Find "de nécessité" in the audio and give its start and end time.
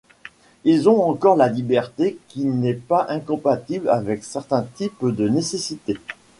5.05-5.95